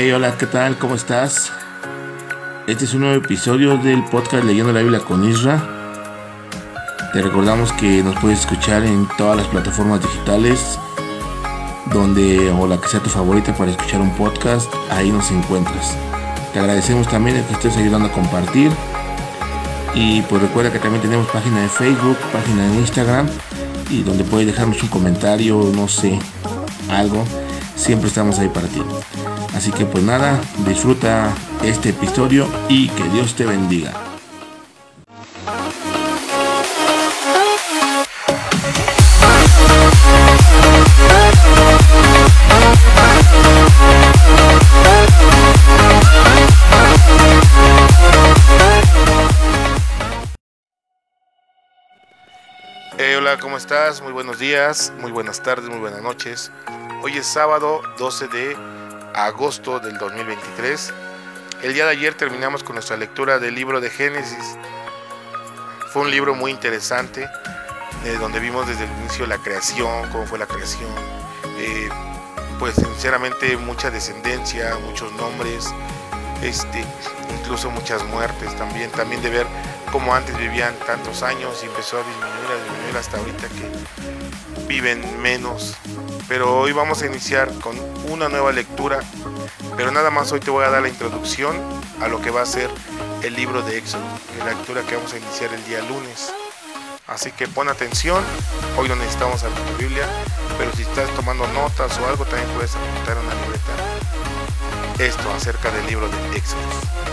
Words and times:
Hey, 0.00 0.12
hola, 0.12 0.38
¿qué 0.38 0.46
tal? 0.46 0.78
¿Cómo 0.78 0.94
estás? 0.94 1.50
Este 2.68 2.84
es 2.84 2.94
un 2.94 3.00
nuevo 3.00 3.16
episodio 3.16 3.76
del 3.78 4.04
podcast 4.04 4.44
Leyendo 4.44 4.72
la 4.72 4.80
Biblia 4.80 5.00
con 5.00 5.28
Isra. 5.28 5.60
Te 7.12 7.20
recordamos 7.20 7.72
que 7.72 8.04
nos 8.04 8.14
puedes 8.20 8.38
escuchar 8.38 8.84
en 8.84 9.08
todas 9.18 9.36
las 9.36 9.48
plataformas 9.48 10.00
digitales, 10.00 10.78
donde 11.92 12.48
o 12.52 12.68
la 12.68 12.80
que 12.80 12.86
sea 12.86 13.00
tu 13.00 13.10
favorita 13.10 13.52
para 13.56 13.72
escuchar 13.72 14.00
un 14.00 14.14
podcast, 14.14 14.72
ahí 14.90 15.10
nos 15.10 15.32
encuentras. 15.32 15.96
Te 16.52 16.60
agradecemos 16.60 17.08
también 17.08 17.44
que 17.44 17.54
estés 17.54 17.76
ayudando 17.76 18.06
a 18.06 18.12
compartir. 18.12 18.70
Y 19.96 20.22
pues 20.22 20.40
recuerda 20.40 20.72
que 20.72 20.78
también 20.78 21.02
tenemos 21.02 21.26
página 21.26 21.62
de 21.62 21.68
Facebook, 21.68 22.18
página 22.32 22.68
de 22.68 22.74
Instagram, 22.76 23.28
y 23.90 24.04
donde 24.04 24.22
puedes 24.22 24.46
dejarnos 24.46 24.80
un 24.80 24.90
comentario, 24.90 25.72
no 25.74 25.88
sé, 25.88 26.20
algo. 26.88 27.24
Siempre 27.78 28.08
estamos 28.08 28.38
ahí 28.38 28.48
para 28.48 28.66
ti. 28.66 28.82
Así 29.54 29.70
que 29.70 29.86
pues 29.86 30.04
nada, 30.04 30.40
disfruta 30.66 31.32
este 31.62 31.90
episodio 31.90 32.46
y 32.68 32.88
que 32.88 33.04
Dios 33.04 33.34
te 33.34 33.46
bendiga. 33.46 33.92
Hola, 53.28 53.38
¿cómo 53.40 53.58
estás? 53.58 54.00
Muy 54.00 54.12
buenos 54.12 54.38
días, 54.38 54.90
muy 55.02 55.12
buenas 55.12 55.42
tardes, 55.42 55.68
muy 55.68 55.80
buenas 55.80 56.00
noches. 56.00 56.50
Hoy 57.00 57.16
es 57.16 57.26
sábado 57.26 57.80
12 57.96 58.26
de 58.26 58.56
agosto 59.14 59.78
del 59.78 59.98
2023. 59.98 60.92
El 61.62 61.72
día 61.72 61.84
de 61.84 61.92
ayer 61.92 62.14
terminamos 62.14 62.64
con 62.64 62.74
nuestra 62.74 62.96
lectura 62.96 63.38
del 63.38 63.54
libro 63.54 63.80
de 63.80 63.88
Génesis. 63.88 64.58
Fue 65.92 66.02
un 66.02 66.10
libro 66.10 66.34
muy 66.34 66.50
interesante, 66.50 67.28
de 68.02 68.18
donde 68.18 68.40
vimos 68.40 68.66
desde 68.66 68.84
el 68.84 68.90
inicio 68.98 69.26
la 69.26 69.38
creación, 69.38 70.10
cómo 70.10 70.26
fue 70.26 70.40
la 70.40 70.46
creación. 70.46 70.90
Eh, 71.58 71.88
pues 72.58 72.74
sinceramente 72.74 73.56
mucha 73.56 73.92
descendencia, 73.92 74.76
muchos 74.84 75.12
nombres, 75.12 75.72
este, 76.42 76.84
incluso 77.40 77.70
muchas 77.70 78.02
muertes 78.06 78.56
también, 78.56 78.90
también 78.90 79.22
de 79.22 79.30
ver 79.30 79.46
cómo 79.90 80.14
antes 80.14 80.36
vivían 80.38 80.74
tantos 80.86 81.22
años 81.22 81.60
y 81.62 81.66
empezó 81.66 81.98
a 81.98 82.02
disminuir, 82.02 82.50
a 82.50 82.64
disminuir 82.64 82.96
hasta 82.96 83.18
ahorita 83.18 83.48
que 83.48 84.66
viven 84.66 85.20
menos. 85.20 85.76
Pero 86.28 86.58
hoy 86.58 86.72
vamos 86.72 87.02
a 87.02 87.06
iniciar 87.06 87.50
con 87.60 87.76
una 88.10 88.28
nueva 88.28 88.52
lectura, 88.52 89.00
pero 89.76 89.90
nada 89.90 90.10
más 90.10 90.30
hoy 90.32 90.40
te 90.40 90.50
voy 90.50 90.64
a 90.64 90.70
dar 90.70 90.82
la 90.82 90.88
introducción 90.88 91.56
a 92.00 92.08
lo 92.08 92.20
que 92.20 92.30
va 92.30 92.42
a 92.42 92.46
ser 92.46 92.70
el 93.22 93.34
libro 93.34 93.62
de 93.62 93.78
Éxodo, 93.78 94.04
la 94.38 94.46
lectura 94.46 94.82
que 94.82 94.96
vamos 94.96 95.12
a 95.14 95.18
iniciar 95.18 95.52
el 95.52 95.64
día 95.64 95.80
lunes. 95.82 96.32
Así 97.06 97.32
que 97.32 97.48
pon 97.48 97.68
atención, 97.68 98.22
hoy 98.76 98.88
no 98.88 98.96
necesitamos 98.96 99.42
abrir 99.42 99.64
tu 99.64 99.76
Biblia, 99.78 100.06
pero 100.58 100.70
si 100.72 100.82
estás 100.82 101.08
tomando 101.14 101.46
notas 101.48 101.98
o 101.98 102.06
algo 102.06 102.24
también 102.26 102.48
puedes 102.50 102.74
apuntar 102.74 103.16
una 103.16 103.34
libreta 103.34 103.98
esto 104.98 105.30
acerca 105.30 105.70
del 105.70 105.86
libro 105.86 106.08
de 106.08 106.36
Éxodo. 106.36 107.07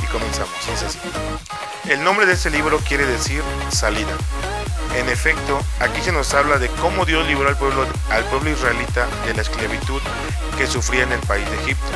Y 0.00 0.06
comenzamos, 0.06 0.68
es 0.72 0.82
así. 0.84 0.98
El 1.88 2.04
nombre 2.04 2.26
de 2.26 2.34
este 2.34 2.50
libro 2.50 2.78
quiere 2.78 3.04
decir 3.04 3.42
salida. 3.70 4.16
En 4.94 5.08
efecto, 5.08 5.60
aquí 5.80 6.00
se 6.00 6.12
nos 6.12 6.32
habla 6.34 6.58
de 6.58 6.68
cómo 6.80 7.04
Dios 7.04 7.26
libró 7.26 7.48
al 7.48 7.56
pueblo, 7.56 7.86
al 8.10 8.24
pueblo 8.24 8.50
israelita 8.50 9.06
de 9.26 9.34
la 9.34 9.42
esclavitud 9.42 10.00
que 10.56 10.66
sufría 10.66 11.02
en 11.02 11.12
el 11.12 11.20
país 11.20 11.48
de 11.50 11.56
Egipto. 11.56 11.86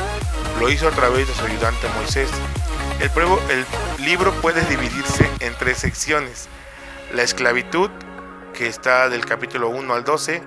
Lo 0.59 0.69
hizo 0.69 0.87
a 0.87 0.91
través 0.91 1.27
de 1.27 1.33
su 1.33 1.45
ayudante 1.45 1.87
Moisés. 1.95 2.29
El, 2.99 3.11
el 3.49 3.65
libro 4.05 4.33
puede 4.41 4.61
dividirse 4.65 5.29
en 5.39 5.55
tres 5.57 5.77
secciones. 5.77 6.47
La 7.13 7.23
esclavitud, 7.23 7.89
que 8.53 8.67
está 8.67 9.09
del 9.09 9.25
capítulo 9.25 9.69
1 9.69 9.93
al 9.93 10.03
12, 10.03 10.41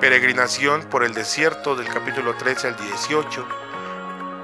peregrinación 0.00 0.82
por 0.84 1.04
el 1.04 1.14
desierto 1.14 1.76
del 1.76 1.88
capítulo 1.88 2.34
13 2.34 2.68
al 2.68 2.76
18, 2.76 3.46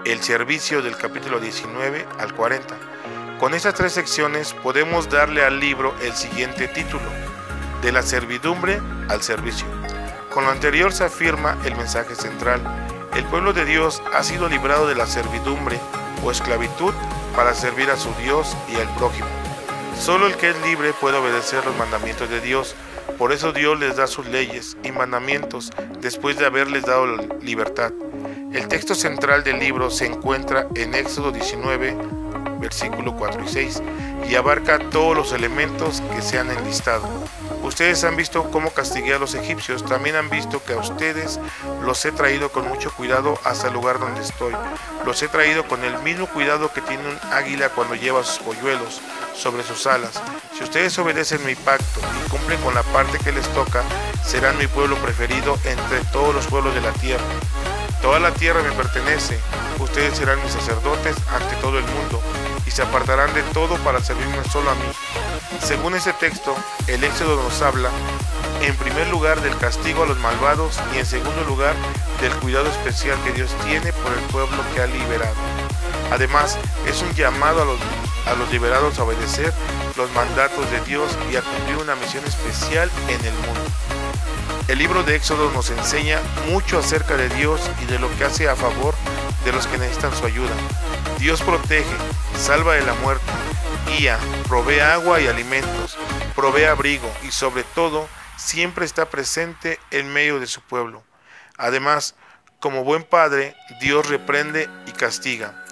el 0.08 0.22
servicio 0.22 0.80
del 0.80 0.96
capítulo 0.96 1.38
19 1.38 2.06
al 2.18 2.34
40. 2.34 2.74
Con 3.38 3.52
estas 3.52 3.74
tres 3.74 3.92
secciones 3.92 4.54
podemos 4.54 5.10
darle 5.10 5.44
al 5.44 5.60
libro 5.60 5.94
el 6.02 6.14
siguiente 6.14 6.66
título, 6.66 7.04
de 7.82 7.92
la 7.92 8.00
servidumbre 8.00 8.80
al 9.10 9.22
servicio. 9.22 9.66
Con 10.32 10.44
lo 10.44 10.50
anterior 10.50 10.94
se 10.94 11.04
afirma 11.04 11.58
el 11.66 11.76
mensaje 11.76 12.14
central. 12.14 12.62
El 13.14 13.24
pueblo 13.26 13.52
de 13.52 13.66
Dios 13.66 14.02
ha 14.14 14.22
sido 14.22 14.48
librado 14.48 14.88
de 14.88 14.94
la 14.94 15.06
servidumbre 15.06 15.78
o 16.24 16.30
esclavitud 16.30 16.94
para 17.36 17.52
servir 17.52 17.90
a 17.90 17.98
su 17.98 18.10
Dios 18.14 18.56
y 18.70 18.76
al 18.76 18.88
prójimo. 18.94 19.28
Solo 20.00 20.26
el 20.26 20.36
que 20.36 20.50
es 20.50 20.62
libre 20.62 20.94
puede 20.94 21.18
obedecer 21.18 21.66
los 21.66 21.76
mandamientos 21.76 22.30
de 22.30 22.40
Dios. 22.40 22.74
Por 23.16 23.32
eso 23.32 23.52
Dios 23.52 23.78
les 23.78 23.96
da 23.96 24.06
sus 24.06 24.26
leyes 24.26 24.76
y 24.82 24.92
mandamientos 24.92 25.70
después 26.00 26.38
de 26.38 26.46
haberles 26.46 26.84
dado 26.84 27.06
libertad. 27.40 27.92
El 28.52 28.68
texto 28.68 28.94
central 28.94 29.44
del 29.44 29.58
libro 29.58 29.90
se 29.90 30.06
encuentra 30.06 30.66
en 30.74 30.94
Éxodo 30.94 31.32
19, 31.32 31.96
versículo 32.60 33.16
4 33.16 33.44
y 33.44 33.48
6, 33.48 33.82
y 34.28 34.34
abarca 34.34 34.78
todos 34.90 35.16
los 35.16 35.32
elementos 35.32 36.02
que 36.14 36.22
se 36.22 36.38
han 36.38 36.50
enlistado. 36.50 37.08
Ustedes 37.68 38.02
han 38.02 38.16
visto 38.16 38.50
cómo 38.50 38.70
castigué 38.70 39.12
a 39.12 39.18
los 39.18 39.34
egipcios, 39.34 39.84
también 39.84 40.16
han 40.16 40.30
visto 40.30 40.64
que 40.64 40.72
a 40.72 40.78
ustedes 40.78 41.38
los 41.82 42.02
he 42.06 42.12
traído 42.12 42.50
con 42.50 42.66
mucho 42.66 42.90
cuidado 42.90 43.38
hasta 43.44 43.68
el 43.68 43.74
lugar 43.74 44.00
donde 44.00 44.22
estoy. 44.22 44.54
Los 45.04 45.22
he 45.22 45.28
traído 45.28 45.68
con 45.68 45.84
el 45.84 45.98
mismo 45.98 46.26
cuidado 46.28 46.72
que 46.72 46.80
tiene 46.80 47.06
un 47.06 47.18
águila 47.30 47.68
cuando 47.68 47.94
lleva 47.94 48.24
sus 48.24 48.38
polluelos 48.38 49.02
sobre 49.36 49.62
sus 49.64 49.86
alas. 49.86 50.20
Si 50.56 50.64
ustedes 50.64 50.98
obedecen 50.98 51.44
mi 51.44 51.54
pacto 51.56 52.00
y 52.24 52.30
cumplen 52.30 52.58
con 52.62 52.74
la 52.74 52.82
parte 52.84 53.18
que 53.18 53.32
les 53.32 53.46
toca, 53.52 53.82
serán 54.24 54.56
mi 54.56 54.66
pueblo 54.66 54.96
preferido 54.96 55.58
entre 55.64 56.00
todos 56.10 56.34
los 56.34 56.46
pueblos 56.46 56.74
de 56.74 56.80
la 56.80 56.92
tierra. 56.92 57.24
Toda 58.00 58.18
la 58.18 58.32
tierra 58.32 58.62
me 58.62 58.72
pertenece, 58.72 59.38
ustedes 59.78 60.16
serán 60.16 60.42
mis 60.42 60.54
sacerdotes 60.54 61.16
ante 61.30 61.54
todo 61.56 61.78
el 61.78 61.84
mundo 61.84 62.22
y 62.68 62.70
se 62.70 62.82
apartarán 62.82 63.32
de 63.32 63.42
todo 63.54 63.76
para 63.78 64.04
servirme 64.04 64.44
solo 64.52 64.70
a 64.70 64.74
mí. 64.74 64.82
Según 65.58 65.94
ese 65.94 66.12
texto, 66.12 66.54
el 66.86 67.02
Éxodo 67.02 67.42
nos 67.42 67.62
habla, 67.62 67.88
en 68.60 68.76
primer 68.76 69.08
lugar, 69.08 69.40
del 69.40 69.56
castigo 69.56 70.02
a 70.02 70.06
los 70.06 70.18
malvados 70.18 70.78
y 70.94 70.98
en 70.98 71.06
segundo 71.06 71.42
lugar, 71.44 71.74
del 72.20 72.34
cuidado 72.34 72.68
especial 72.68 73.16
que 73.24 73.32
Dios 73.32 73.50
tiene 73.64 73.90
por 73.94 74.12
el 74.12 74.20
pueblo 74.30 74.58
que 74.74 74.82
ha 74.82 74.86
liberado. 74.86 75.34
Además, 76.12 76.58
es 76.86 77.00
un 77.00 77.14
llamado 77.14 77.62
a 77.62 77.64
los, 77.64 77.78
a 78.26 78.34
los 78.34 78.50
liberados 78.52 78.98
a 78.98 79.04
obedecer 79.04 79.54
los 79.96 80.12
mandatos 80.12 80.70
de 80.70 80.80
Dios 80.82 81.16
y 81.32 81.36
a 81.36 81.42
cumplir 81.42 81.78
una 81.78 81.96
misión 81.96 82.24
especial 82.26 82.90
en 83.08 83.24
el 83.24 83.32
mundo. 83.32 83.60
El 84.68 84.78
libro 84.78 85.02
de 85.04 85.16
Éxodo 85.16 85.50
nos 85.52 85.70
enseña 85.70 86.20
mucho 86.50 86.78
acerca 86.78 87.16
de 87.16 87.30
Dios 87.30 87.62
y 87.82 87.86
de 87.86 87.98
lo 87.98 88.14
que 88.18 88.24
hace 88.24 88.46
a 88.46 88.56
favor 88.56 88.94
de 89.46 89.52
los 89.52 89.66
que 89.66 89.78
necesitan 89.78 90.14
su 90.14 90.26
ayuda. 90.26 90.52
Dios 91.18 91.42
protege, 91.42 91.84
salva 92.36 92.74
de 92.74 92.82
la 92.82 92.94
muerte, 92.94 93.30
guía, 93.86 94.18
provee 94.46 94.80
agua 94.80 95.20
y 95.20 95.26
alimentos, 95.26 95.98
provee 96.34 96.64
abrigo 96.64 97.12
y 97.26 97.30
sobre 97.30 97.64
todo 97.64 98.08
siempre 98.36 98.84
está 98.84 99.10
presente 99.10 99.80
en 99.90 100.12
medio 100.12 100.40
de 100.40 100.46
su 100.46 100.60
pueblo. 100.60 101.02
Además, 101.56 102.14
como 102.60 102.84
buen 102.84 103.02
padre, 103.02 103.56
Dios 103.80 104.08
reprende 104.08 104.68
y 104.86 104.92
castiga. 104.92 105.64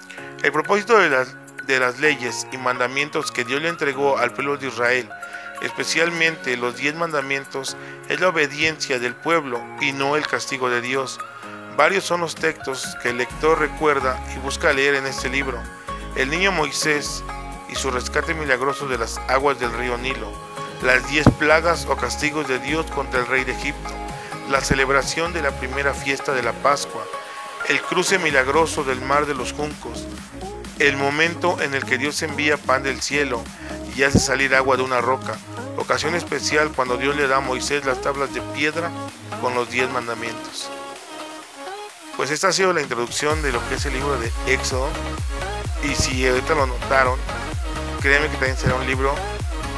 El 0.42 0.52
propósito 0.52 0.98
de 0.98 1.10
las, 1.10 1.34
de 1.66 1.78
las 1.78 1.98
leyes 1.98 2.46
y 2.52 2.58
mandamientos 2.58 3.30
que 3.30 3.44
Dios 3.44 3.62
le 3.62 3.68
entregó 3.68 4.18
al 4.18 4.32
pueblo 4.32 4.56
de 4.56 4.68
Israel 4.68 5.08
especialmente 5.62 6.56
los 6.56 6.76
diez 6.76 6.94
mandamientos, 6.94 7.76
es 8.08 8.20
la 8.20 8.28
obediencia 8.28 8.98
del 8.98 9.14
pueblo 9.14 9.60
y 9.80 9.92
no 9.92 10.16
el 10.16 10.26
castigo 10.26 10.68
de 10.70 10.80
Dios. 10.80 11.18
Varios 11.76 12.04
son 12.04 12.22
los 12.22 12.34
textos 12.34 12.96
que 13.02 13.10
el 13.10 13.18
lector 13.18 13.58
recuerda 13.58 14.18
y 14.34 14.38
busca 14.38 14.72
leer 14.72 14.94
en 14.94 15.06
este 15.06 15.28
libro. 15.28 15.62
El 16.16 16.30
niño 16.30 16.50
Moisés 16.50 17.22
y 17.68 17.74
su 17.74 17.90
rescate 17.90 18.32
milagroso 18.32 18.88
de 18.88 18.96
las 18.96 19.18
aguas 19.28 19.60
del 19.60 19.74
río 19.74 19.98
Nilo, 19.98 20.32
las 20.82 21.06
diez 21.10 21.26
plagas 21.38 21.84
o 21.84 21.96
castigos 21.96 22.48
de 22.48 22.58
Dios 22.60 22.86
contra 22.92 23.20
el 23.20 23.26
rey 23.26 23.44
de 23.44 23.52
Egipto, 23.52 23.90
la 24.50 24.62
celebración 24.62 25.34
de 25.34 25.42
la 25.42 25.50
primera 25.50 25.92
fiesta 25.92 26.32
de 26.32 26.42
la 26.42 26.54
Pascua, 26.54 27.04
el 27.68 27.82
cruce 27.82 28.18
milagroso 28.18 28.82
del 28.82 29.02
mar 29.02 29.26
de 29.26 29.34
los 29.34 29.52
juncos, 29.52 30.06
el 30.78 30.96
momento 30.96 31.60
en 31.60 31.74
el 31.74 31.84
que 31.84 31.98
Dios 31.98 32.22
envía 32.22 32.56
pan 32.56 32.84
del 32.84 33.02
cielo, 33.02 33.44
y 33.94 34.02
hace 34.02 34.18
salir 34.18 34.54
agua 34.54 34.78
de 34.78 34.82
una 34.82 35.02
roca. 35.02 35.36
Ocasión 35.76 36.14
especial 36.14 36.70
cuando 36.74 36.96
Dios 36.96 37.16
le 37.16 37.28
da 37.28 37.36
a 37.36 37.40
Moisés 37.40 37.84
las 37.84 38.00
tablas 38.00 38.32
de 38.32 38.40
piedra 38.54 38.90
con 39.42 39.54
los 39.54 39.70
diez 39.70 39.90
mandamientos. 39.90 40.70
Pues 42.16 42.30
esta 42.30 42.48
ha 42.48 42.52
sido 42.52 42.72
la 42.72 42.80
introducción 42.80 43.42
de 43.42 43.52
lo 43.52 43.66
que 43.68 43.74
es 43.74 43.84
el 43.84 43.92
libro 43.92 44.18
de 44.18 44.32
Éxodo. 44.46 44.88
Y 45.84 45.94
si 45.94 46.26
ahorita 46.26 46.54
lo 46.54 46.66
notaron, 46.66 47.18
créeme 48.00 48.28
que 48.28 48.36
también 48.36 48.56
será 48.56 48.74
un 48.74 48.86
libro 48.86 49.14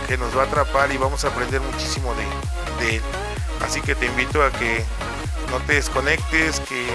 que 0.07 0.17
nos 0.17 0.37
va 0.37 0.43
a 0.43 0.47
atrapar 0.47 0.93
y 0.93 0.97
vamos 0.97 1.25
a 1.25 1.29
aprender 1.29 1.61
muchísimo 1.61 2.15
de, 2.15 2.97
él. 2.97 3.03
Así 3.61 3.81
que 3.81 3.97
te 3.97 4.07
invito 4.07 4.43
a 4.43 4.53
que 4.53 4.85
no 5.51 5.59
te 5.67 5.75
desconectes, 5.75 6.61
que 6.61 6.87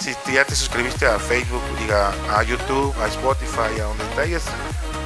si 0.00 0.14
ya 0.32 0.44
te 0.44 0.56
suscribiste 0.56 1.06
a 1.06 1.18
Facebook, 1.20 1.62
diga 1.78 2.12
a 2.36 2.42
YouTube, 2.42 2.92
a 3.00 3.06
Spotify, 3.06 3.80
a 3.80 3.84
donde 3.84 4.04
estés, 4.04 4.42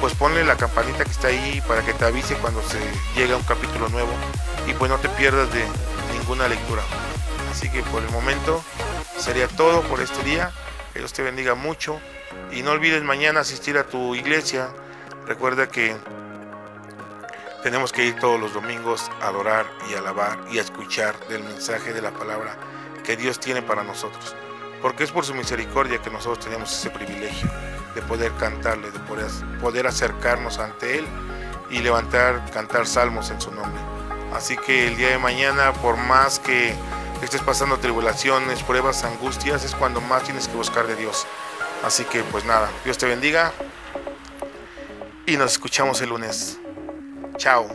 pues 0.01 0.13
ponle 0.15 0.43
la 0.43 0.57
campanita 0.57 1.05
que 1.05 1.11
está 1.11 1.27
ahí 1.27 1.61
para 1.67 1.83
que 1.85 1.93
te 1.93 2.03
avise 2.03 2.33
cuando 2.35 2.63
se 2.63 2.79
llega 3.15 3.37
un 3.37 3.43
capítulo 3.43 3.89
nuevo 3.89 4.11
y 4.67 4.73
pues 4.73 4.89
no 4.89 4.97
te 4.97 5.07
pierdas 5.09 5.53
de 5.53 5.63
ninguna 6.13 6.47
lectura. 6.47 6.81
Así 7.51 7.69
que 7.69 7.83
por 7.83 8.01
el 8.03 8.09
momento 8.09 8.63
sería 9.19 9.47
todo 9.47 9.81
por 9.83 10.01
este 10.01 10.23
día. 10.23 10.51
Que 10.93 10.99
Dios 10.99 11.13
te 11.13 11.21
bendiga 11.21 11.55
mucho 11.55 11.99
y 12.51 12.63
no 12.63 12.71
olvides 12.71 13.03
mañana 13.03 13.41
asistir 13.41 13.77
a 13.77 13.83
tu 13.83 14.15
iglesia. 14.15 14.69
Recuerda 15.27 15.67
que 15.67 15.95
tenemos 17.61 17.91
que 17.91 18.05
ir 18.05 18.15
todos 18.19 18.39
los 18.39 18.53
domingos 18.53 19.11
a 19.21 19.27
adorar 19.27 19.65
y 19.89 19.93
alabar 19.93 20.39
y 20.51 20.57
a 20.57 20.61
escuchar 20.61 21.15
del 21.27 21.43
mensaje 21.43 21.93
de 21.93 22.01
la 22.01 22.11
palabra 22.11 22.55
que 23.03 23.17
Dios 23.17 23.39
tiene 23.39 23.61
para 23.61 23.83
nosotros. 23.83 24.35
Porque 24.81 25.03
es 25.03 25.11
por 25.11 25.25
su 25.25 25.35
misericordia 25.35 26.01
que 26.01 26.09
nosotros 26.09 26.43
tenemos 26.43 26.71
ese 26.71 26.89
privilegio 26.89 27.49
de 27.93 28.01
poder 28.03 28.31
cantarle, 28.39 28.91
de 28.91 28.99
poder, 28.99 29.27
poder 29.59 29.87
acercarnos 29.87 30.57
ante 30.57 30.99
Él 30.99 31.05
y 31.69 31.79
levantar, 31.79 32.49
cantar 32.51 32.87
salmos 32.87 33.29
en 33.29 33.41
su 33.41 33.51
nombre. 33.51 33.81
Así 34.33 34.55
que 34.57 34.87
el 34.87 34.95
día 34.95 35.09
de 35.09 35.17
mañana, 35.17 35.73
por 35.73 35.97
más 35.97 36.39
que 36.39 36.73
estés 37.25 37.41
pasando 37.41 37.77
tribulaciones, 37.77 38.63
pruebas, 38.63 39.03
angustias, 39.03 39.63
es 39.63 39.75
cuando 39.75 40.01
más 40.01 40.23
tienes 40.23 40.47
que 40.47 40.55
buscar 40.55 40.87
de 40.87 40.95
Dios. 40.95 41.25
Así 41.83 42.03
que 42.05 42.23
pues 42.23 42.45
nada, 42.45 42.69
Dios 42.83 42.97
te 42.97 43.05
bendiga 43.05 43.53
y 45.25 45.37
nos 45.37 45.53
escuchamos 45.53 46.01
el 46.01 46.09
lunes. 46.09 46.59
Chao. 47.37 47.67